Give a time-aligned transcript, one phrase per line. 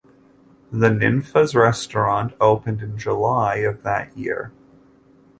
[0.71, 4.51] The Ninfa's restaurant opened in July of that year.